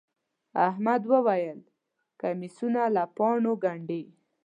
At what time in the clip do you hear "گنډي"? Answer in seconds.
3.63-4.03